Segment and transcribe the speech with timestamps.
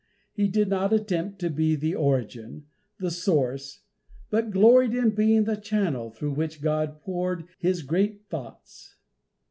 [0.33, 2.65] He did not attempt to be the origin
[2.97, 3.81] the source,
[4.31, 8.95] but gloried in being the channel through which God poured His great thoughts.